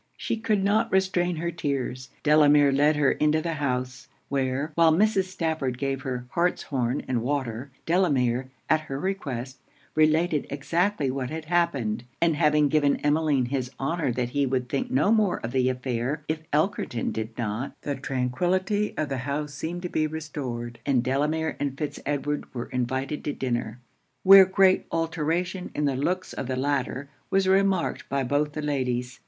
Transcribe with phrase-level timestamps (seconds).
[0.17, 2.09] She could not restrain her tears.
[2.23, 5.25] Delamere led her into the house; where, while Mrs.
[5.25, 9.59] Stafford gave her hartshorn and water, Delamere, at her request,
[9.93, 14.89] related exactly what had happened: and having given Emmeline his honour that he would think
[14.89, 19.83] no more of the affair if Elkerton did not, the tranquillity of the house seemed
[19.83, 23.79] to be restored, and Delamere and Fitz Edward were invited to dinner;
[24.23, 29.19] where great alteration in the looks of the latter, was remarked by both the ladies.